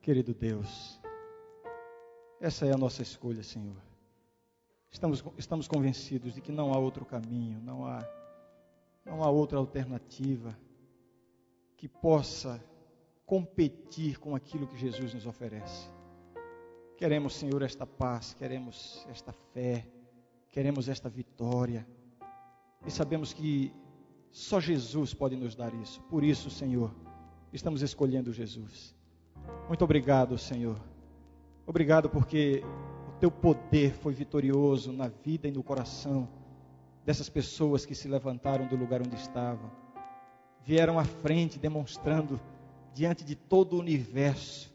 [0.08, 0.98] Querido Deus,
[2.40, 3.76] essa é a nossa escolha, Senhor.
[4.90, 8.08] Estamos, estamos convencidos de que não há outro caminho, não há,
[9.04, 10.58] não há outra alternativa
[11.76, 12.58] que possa
[13.26, 15.90] competir com aquilo que Jesus nos oferece.
[16.96, 19.86] Queremos, Senhor, esta paz, queremos esta fé,
[20.48, 21.86] queremos esta vitória.
[22.86, 23.74] E sabemos que
[24.30, 26.00] só Jesus pode nos dar isso.
[26.04, 26.94] Por isso, Senhor,
[27.52, 28.96] estamos escolhendo Jesus.
[29.68, 30.76] Muito obrigado, Senhor.
[31.66, 32.62] Obrigado porque
[33.08, 36.28] o teu poder foi vitorioso na vida e no coração
[37.04, 39.70] dessas pessoas que se levantaram do lugar onde estavam.
[40.64, 42.40] Vieram à frente demonstrando
[42.94, 44.72] diante de todo o universo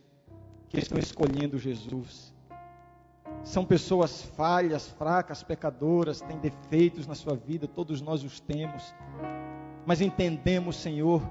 [0.70, 2.34] que estão escolhendo Jesus.
[3.44, 8.96] São pessoas falhas, fracas, pecadoras, têm defeitos na sua vida, todos nós os temos.
[9.86, 11.22] Mas entendemos, Senhor,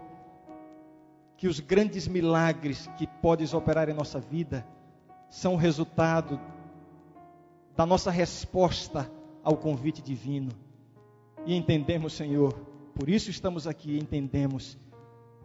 [1.42, 4.64] que os grandes milagres que podes operar em nossa vida
[5.28, 6.38] são o resultado
[7.76, 9.10] da nossa resposta
[9.42, 10.52] ao convite divino.
[11.44, 12.52] E entendemos, Senhor,
[12.94, 14.78] por isso estamos aqui, entendemos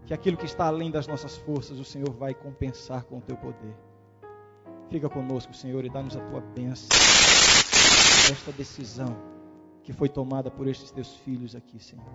[0.05, 3.35] que aquilo que está além das nossas forças, o Senhor vai compensar com o teu
[3.35, 3.75] poder.
[4.91, 6.89] Fica conosco, Senhor, e dá-nos a tua bênção.
[8.31, 9.17] Esta decisão
[9.81, 12.05] que foi tomada por estes teus filhos aqui, Senhor.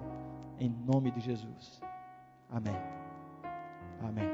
[0.61, 1.81] Em nome de Jesus.
[2.49, 3.02] Amém.
[4.03, 4.33] Amém.